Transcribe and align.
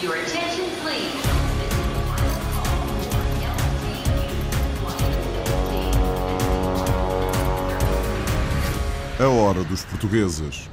Your 0.00 0.14
attention, 0.14 0.64
please. 0.80 1.12
A 9.18 9.28
hora 9.28 9.64
dos 9.64 9.84
portugueses. 9.86 10.70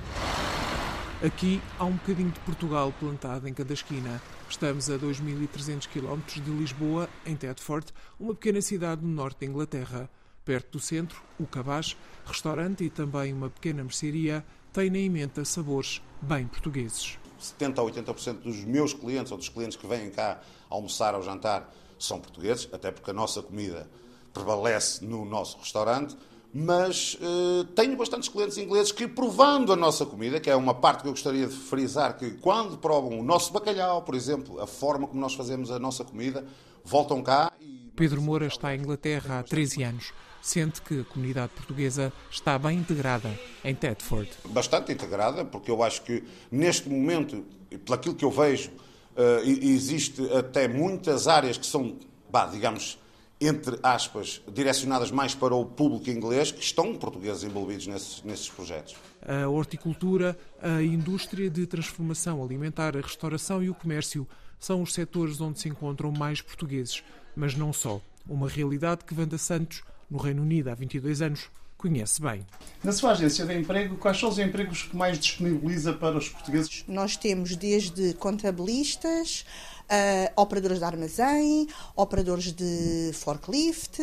Aqui 1.25 1.59
há 1.79 1.85
um 1.85 1.93
bocadinho 1.93 2.29
de 2.29 2.39
Portugal 2.41 2.93
plantado 2.99 3.47
em 3.47 3.53
cada 3.55 3.73
esquina. 3.73 4.21
Estamos 4.47 4.91
a 4.91 4.99
2.300 4.99 5.87
km 5.87 6.19
de 6.39 6.51
Lisboa, 6.51 7.09
em 7.25 7.35
Thetford, 7.35 7.87
uma 8.19 8.35
pequena 8.35 8.61
cidade 8.61 9.03
no 9.03 9.11
norte 9.11 9.39
da 9.39 9.47
Inglaterra. 9.47 10.07
Perto 10.45 10.73
do 10.73 10.79
centro, 10.79 11.19
o 11.39 11.47
Cabaz, 11.47 11.97
restaurante 12.27 12.83
e 12.83 12.91
também 12.91 13.33
uma 13.33 13.49
pequena 13.49 13.83
mercearia, 13.83 14.45
tem 14.71 14.91
na 14.91 14.99
emenda 14.99 15.43
sabores 15.43 15.99
bem 16.21 16.45
portugueses. 16.45 17.17
70 17.39 17.81
a 17.81 17.85
80% 17.85 18.33
dos 18.41 18.63
meus 18.63 18.93
clientes 18.93 19.31
ou 19.31 19.37
dos 19.37 19.49
clientes 19.49 19.77
que 19.77 19.87
vêm 19.87 20.09
cá 20.09 20.41
almoçar 20.69 21.15
ou 21.15 21.21
jantar 21.21 21.73
são 21.97 22.19
portugueses, 22.19 22.67
até 22.71 22.91
porque 22.91 23.11
a 23.11 23.13
nossa 23.13 23.41
comida 23.41 23.87
prevalece 24.33 25.03
no 25.03 25.25
nosso 25.25 25.57
restaurante. 25.57 26.15
Mas 26.57 27.17
eh, 27.21 27.67
tenho 27.75 27.97
bastantes 27.97 28.29
clientes 28.29 28.57
ingleses 28.57 28.89
que, 28.89 29.09
provando 29.09 29.73
a 29.73 29.75
nossa 29.75 30.05
comida, 30.05 30.39
que 30.39 30.49
é 30.49 30.55
uma 30.55 30.73
parte 30.73 31.01
que 31.01 31.07
eu 31.09 31.11
gostaria 31.11 31.47
de 31.47 31.53
frisar, 31.53 32.17
que 32.17 32.31
quando 32.31 32.77
provam 32.77 33.19
o 33.19 33.23
nosso 33.23 33.51
bacalhau, 33.51 34.03
por 34.03 34.15
exemplo, 34.15 34.61
a 34.61 34.65
forma 34.65 35.05
como 35.05 35.19
nós 35.19 35.33
fazemos 35.33 35.69
a 35.69 35.77
nossa 35.77 36.05
comida, 36.05 36.45
voltam 36.81 37.21
cá 37.21 37.51
e. 37.59 37.91
Pedro 37.93 38.21
Moura 38.21 38.47
está 38.47 38.73
em 38.73 38.79
Inglaterra 38.79 39.39
há 39.39 39.43
13 39.43 39.83
anos. 39.83 40.13
Sente 40.45 40.79
que 40.79 40.99
a 40.99 41.03
comunidade 41.03 41.53
portuguesa 41.53 42.13
está 42.29 42.55
bem 42.59 42.77
integrada 42.77 43.33
em 43.63 43.73
Thetford. 43.73 44.29
bastante 44.49 44.91
integrada, 44.91 45.43
porque 45.43 45.71
eu 45.71 45.81
acho 45.81 46.03
que 46.03 46.23
neste 46.51 46.87
momento, 46.87 47.43
pelo 47.83 47.95
aquilo 47.95 48.13
que 48.13 48.23
eu 48.23 48.29
vejo, 48.29 48.69
eh, 49.17 49.41
existe 49.43 50.21
até 50.35 50.67
muitas 50.67 51.27
áreas 51.27 51.57
que 51.57 51.65
são, 51.65 51.97
bah, 52.29 52.45
digamos, 52.45 52.99
entre 53.41 53.79
aspas, 53.81 54.39
direcionadas 54.53 55.09
mais 55.09 55.33
para 55.33 55.55
o 55.55 55.65
público 55.65 56.11
inglês, 56.11 56.51
que 56.51 56.61
estão 56.63 56.95
portugueses 56.95 57.43
envolvidos 57.43 57.87
nesses, 57.87 58.21
nesses 58.21 58.47
projetos. 58.47 58.95
A 59.27 59.49
horticultura, 59.49 60.37
a 60.61 60.79
indústria 60.79 61.49
de 61.49 61.65
transformação 61.65 62.43
alimentar, 62.43 62.95
a 62.95 63.01
restauração 63.01 63.63
e 63.63 63.69
o 63.71 63.73
comércio 63.73 64.27
são 64.59 64.83
os 64.83 64.93
setores 64.93 65.41
onde 65.41 65.59
se 65.59 65.69
encontram 65.69 66.11
mais 66.11 66.39
portugueses, 66.39 67.03
mas 67.35 67.55
não 67.55 67.73
só. 67.73 67.99
Uma 68.29 68.47
realidade 68.47 69.03
que 69.05 69.19
Wanda 69.19 69.39
Santos, 69.39 69.83
no 70.09 70.17
Reino 70.17 70.41
Unido 70.41 70.69
há 70.69 70.75
22 70.75 71.21
anos, 71.21 71.49
conhece 71.77 72.21
bem. 72.21 72.45
Na 72.83 72.91
sua 72.91 73.11
agência 73.11 73.45
de 73.45 73.53
emprego, 73.53 73.97
quais 73.97 74.17
são 74.19 74.29
os 74.29 74.39
empregos 74.39 74.83
que 74.83 74.95
mais 74.95 75.19
disponibiliza 75.19 75.93
para 75.93 76.17
os 76.17 76.29
portugueses? 76.29 76.83
Nós 76.87 77.15
temos 77.17 77.55
desde 77.55 78.13
contabilistas, 78.15 79.45
ah, 79.89 80.31
operadores 80.35 80.79
de 80.79 80.85
armazém, 80.85 81.67
operadores 81.95 82.51
de 82.51 83.11
forklift, 83.13 83.99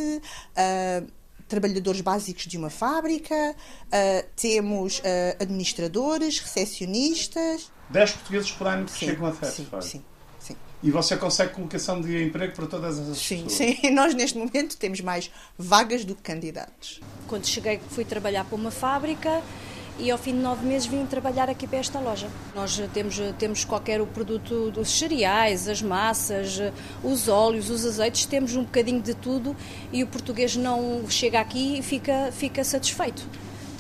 ah, 0.56 1.03
trabalhadores 1.48 2.00
básicos 2.00 2.47
de 2.47 2.56
uma 2.56 2.70
fábrica, 2.70 3.34
ah, 3.91 4.25
temos 4.36 5.00
ah, 5.05 5.42
administradores, 5.42 6.39
recepcionistas. 6.41 7.70
10 7.91 8.11
portugueses 8.12 8.50
por 8.53 8.67
ano 8.67 8.84
que 8.86 8.92
Sim, 8.92 9.06
chegam 9.06 9.27
a 9.27 9.33
sim, 9.33 9.41
Thetford. 9.64 9.84
sim, 9.86 10.05
sim. 10.42 10.56
E 10.82 10.90
você 10.90 11.16
consegue 11.16 11.52
colocação 11.54 12.00
de 12.00 12.24
emprego 12.24 12.54
para 12.54 12.66
todas 12.66 12.98
essas 12.98 13.16
Sim, 13.18 13.44
pessoas? 13.44 13.52
sim. 13.80 13.90
Nós 13.92 14.14
neste 14.14 14.36
momento 14.36 14.76
temos 14.76 15.00
mais 15.00 15.30
vagas 15.56 16.04
do 16.04 16.14
que 16.14 16.22
candidatos. 16.22 17.00
Quando 17.28 17.46
cheguei, 17.46 17.80
fui 17.90 18.04
trabalhar 18.04 18.44
para 18.44 18.56
uma 18.56 18.70
fábrica 18.72 19.40
e 19.98 20.10
ao 20.10 20.18
fim 20.18 20.32
de 20.32 20.38
nove 20.38 20.66
meses 20.66 20.88
vim 20.88 21.06
trabalhar 21.06 21.48
aqui 21.48 21.68
para 21.68 21.78
esta 21.78 22.00
loja. 22.00 22.28
Nós 22.54 22.80
temos, 22.92 23.16
temos 23.38 23.64
qualquer 23.64 24.00
o 24.00 24.06
produto 24.06 24.70
dos 24.72 24.90
cereais, 24.90 25.68
as 25.68 25.80
massas, 25.82 26.58
os 27.04 27.28
óleos, 27.28 27.70
os 27.70 27.84
azeites, 27.86 28.27
temos 28.27 28.56
um 28.56 28.64
bocadinho 28.64 29.00
de 29.00 29.14
tudo 29.14 29.54
e 29.92 30.02
o 30.02 30.06
português 30.08 30.56
não 30.56 31.08
chega 31.08 31.38
aqui 31.38 31.78
e 31.78 31.82
fica, 31.82 32.32
fica 32.32 32.64
satisfeito. 32.64 33.22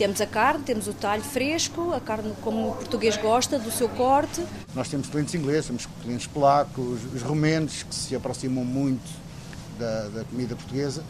Temos 0.02 0.20
a 0.20 0.26
carne, 0.26 0.64
temos 0.64 0.88
o 0.88 0.92
talho 0.92 1.22
fresco, 1.22 1.92
a 1.92 2.00
carne 2.00 2.34
como 2.42 2.70
o 2.70 2.74
português 2.74 3.16
gosta, 3.16 3.56
do 3.56 3.70
seu 3.70 3.88
corte. 3.88 4.44
Nós 4.74 4.88
temos 4.88 5.06
clientes 5.06 5.32
ingleses, 5.32 5.66
temos 5.66 5.86
clientes 6.02 6.26
polacos, 6.26 6.98
os 7.14 7.22
romenos, 7.22 7.84
que 7.84 7.94
se 7.94 8.16
aproximam 8.16 8.64
muito 8.64 9.08
da, 9.78 10.08
da 10.08 10.24
comida 10.24 10.56
portuguesa, 10.56 11.04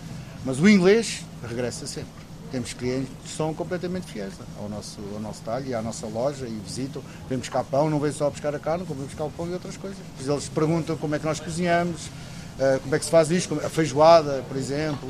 mas 0.44 0.60
o 0.60 0.68
inglês 0.68 1.24
regressa 1.42 1.86
sempre. 1.86 2.12
Temos 2.50 2.74
clientes 2.74 3.08
que 3.24 3.30
são 3.30 3.54
completamente 3.54 4.12
fiéis 4.12 4.34
ao 4.60 4.68
nosso, 4.68 5.00
ao 5.14 5.20
nosso 5.20 5.40
talho 5.40 5.68
e 5.68 5.74
à 5.74 5.80
nossa 5.80 6.06
loja 6.06 6.46
e 6.46 6.60
visitam. 6.62 7.02
Vêm 7.30 7.38
buscar 7.38 7.64
pão, 7.64 7.88
não 7.88 7.98
vêm 7.98 8.12
só 8.12 8.28
buscar 8.28 8.54
a 8.54 8.58
carne, 8.58 8.84
como 8.84 8.98
vêm 8.98 9.08
buscar 9.08 9.24
o 9.24 9.30
pão 9.30 9.48
e 9.48 9.54
outras 9.54 9.78
coisas. 9.78 9.96
Eles 10.20 10.50
perguntam 10.50 10.98
como 10.98 11.14
é 11.14 11.18
que 11.18 11.24
nós 11.24 11.40
cozinhamos, 11.40 12.10
eh, 12.58 12.78
como 12.82 12.94
é 12.94 12.98
que 12.98 13.06
se 13.06 13.10
faz 13.10 13.30
isto, 13.30 13.58
a 13.64 13.70
feijoada, 13.70 14.44
por 14.46 14.58
exemplo, 14.58 15.08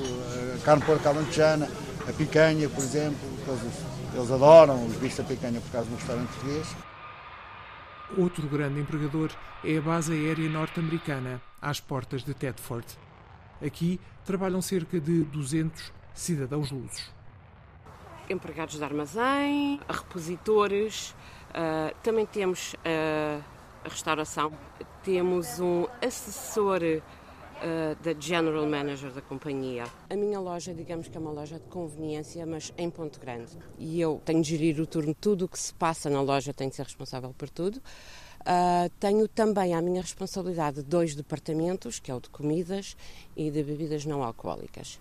a 0.55 0.65
carne 0.65 0.85
porca 0.85 1.09
alentejana, 1.09 1.69
a 2.09 2.13
picanha, 2.13 2.69
por 2.69 2.85
exemplo. 2.85 3.32
Eles, 3.47 3.85
eles 4.15 4.31
adoram 4.31 4.87
os 4.87 4.97
bichos 4.97 5.19
da 5.19 5.25
picanha 5.25 5.61
por 5.61 5.71
causa 5.71 5.89
do 5.89 5.97
restaurante 5.97 6.29
português. 6.29 6.77
Outro 8.17 8.47
grande 8.47 8.81
empregador 8.81 9.31
é 9.65 9.79
a 9.79 9.81
base 9.81 10.13
aérea 10.13 10.49
norte-americana, 10.49 11.41
às 11.61 11.81
portas 11.81 12.23
de 12.23 12.35
Thetford. 12.35 12.87
Aqui 13.65 13.99
trabalham 14.25 14.61
cerca 14.61 15.01
de 15.01 15.25
200 15.25 15.93
cidadãos 16.15 16.71
lusos. 16.71 17.11
empregados 18.29 18.77
de 18.77 18.85
armazém, 18.85 19.81
repositores, 19.89 21.15
ah, 21.53 21.93
também 22.03 22.27
temos 22.27 22.77
ah, 22.85 23.41
a 23.85 23.89
restauração, 23.89 24.53
temos 25.03 25.59
um 25.61 25.87
assessor 26.05 26.81
ah, 27.63 27.97
da 28.03 28.13
General 28.19 28.67
Manager 28.67 29.13
da 29.13 29.23
companhia. 29.23 29.85
A 30.11 30.17
minha 30.17 30.41
loja, 30.41 30.75
digamos 30.75 31.07
que 31.07 31.17
é 31.17 31.21
uma 31.21 31.31
loja 31.31 31.61
de 31.61 31.67
conveniência, 31.69 32.45
mas 32.45 32.73
em 32.77 32.91
Ponte 32.91 33.21
Grande. 33.21 33.57
E 33.79 34.01
eu 34.01 34.21
tenho 34.25 34.43
de 34.43 34.49
gerir 34.49 34.81
o 34.81 34.87
turno, 34.87 35.15
tudo 35.15 35.45
o 35.45 35.49
que 35.49 35.59
se 35.59 35.73
passa 35.73 36.11
na 36.11 36.21
loja, 36.21 36.53
tenho 36.53 36.71
de 36.71 36.77
ser 36.77 36.83
responsável 36.83 37.33
por 37.33 37.49
tudo. 37.49 37.81
Ah, 38.45 38.89
tenho 38.99 39.29
também 39.29 39.75
à 39.75 39.81
minha 39.81 40.03
responsabilidade 40.03 40.83
dois 40.83 41.15
departamentos, 41.15 42.01
que 42.01 42.11
é 42.11 42.15
o 42.15 42.21
de 42.21 42.29
comidas 42.31 42.97
e 43.37 43.49
de 43.49 43.63
bebidas 43.63 44.05
não 44.05 44.25
alcoólicas. 44.25 44.99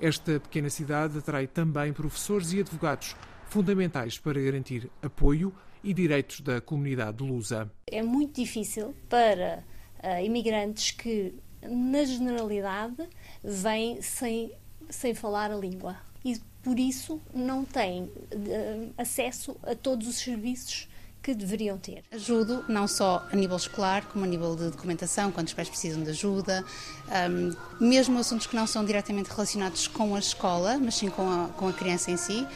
Esta 0.00 0.40
pequena 0.40 0.70
cidade 0.70 1.18
atrai 1.18 1.46
também 1.46 1.92
professores 1.92 2.54
e 2.54 2.60
advogados, 2.60 3.14
fundamentais 3.44 4.18
para 4.18 4.40
garantir 4.40 4.90
apoio 5.02 5.54
e 5.84 5.92
direitos 5.92 6.40
da 6.40 6.58
comunidade 6.58 7.22
lusa. 7.22 7.70
É 7.86 8.02
muito 8.02 8.40
difícil 8.40 8.94
para 9.10 9.62
ah, 10.02 10.22
imigrantes 10.22 10.90
que, 10.90 11.34
na 11.68 12.04
generalidade, 12.04 13.08
vêm 13.42 14.00
sem, 14.02 14.52
sem 14.90 15.14
falar 15.14 15.50
a 15.50 15.56
língua 15.56 15.96
e, 16.24 16.40
por 16.62 16.78
isso, 16.78 17.20
não 17.34 17.64
têm 17.64 18.10
ah, 18.32 19.02
acesso 19.02 19.56
a 19.62 19.74
todos 19.74 20.06
os 20.06 20.16
serviços 20.16 20.88
que 21.22 21.34
deveriam 21.34 21.78
ter. 21.78 22.02
Ajudo 22.10 22.64
não 22.68 22.88
só 22.88 23.26
a 23.30 23.36
nível 23.36 23.56
escolar, 23.56 24.04
como 24.06 24.24
a 24.24 24.28
nível 24.28 24.56
de 24.56 24.70
documentação, 24.70 25.30
quando 25.30 25.46
os 25.46 25.54
pais 25.54 25.68
precisam 25.68 26.02
de 26.02 26.10
ajuda, 26.10 26.64
ahm, 27.08 27.54
mesmo 27.80 28.18
assuntos 28.18 28.46
que 28.48 28.56
não 28.56 28.66
são 28.66 28.84
diretamente 28.84 29.30
relacionados 29.30 29.86
com 29.86 30.16
a 30.16 30.18
escola, 30.18 30.78
mas 30.78 30.96
sim 30.96 31.08
com 31.08 31.22
a, 31.30 31.48
com 31.56 31.68
a 31.68 31.72
criança 31.72 32.10
em 32.10 32.16
si, 32.16 32.46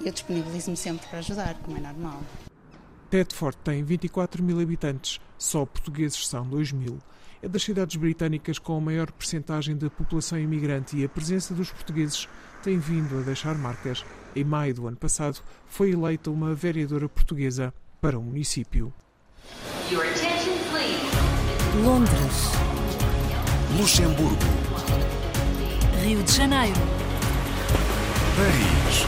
eu 0.00 0.12
disponibilizo-me 0.12 0.76
sempre 0.76 1.06
para 1.08 1.18
ajudar, 1.18 1.54
como 1.62 1.76
é 1.76 1.80
normal. 1.80 2.20
Thetford 3.12 3.58
tem 3.62 3.84
24 3.84 4.42
mil 4.42 4.58
habitantes, 4.58 5.20
só 5.36 5.66
portugueses 5.66 6.26
são 6.26 6.48
2 6.48 6.72
mil. 6.72 6.98
É 7.42 7.48
das 7.48 7.62
cidades 7.62 7.96
britânicas 7.96 8.58
com 8.58 8.74
a 8.74 8.80
maior 8.80 9.12
percentagem 9.12 9.76
da 9.76 9.90
população 9.90 10.38
imigrante 10.38 10.96
e 10.96 11.04
a 11.04 11.08
presença 11.10 11.52
dos 11.52 11.70
portugueses 11.70 12.26
tem 12.62 12.78
vindo 12.78 13.18
a 13.18 13.20
deixar 13.20 13.54
marcas. 13.54 14.02
Em 14.34 14.44
maio 14.44 14.74
do 14.74 14.88
ano 14.88 14.96
passado, 14.96 15.40
foi 15.66 15.90
eleita 15.90 16.30
uma 16.30 16.54
vereadora 16.54 17.06
portuguesa 17.06 17.74
para 18.00 18.18
o 18.18 18.22
município. 18.22 18.90
Londres, 21.84 22.50
Luxemburgo, 23.78 24.38
Rio 26.02 26.22
de 26.22 26.32
Janeiro, 26.32 26.80
Paris, 28.38 29.04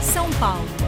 São 0.00 0.30
Paulo, 0.40 0.87